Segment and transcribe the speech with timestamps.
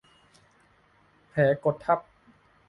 [1.29, 1.99] แผลกดทับ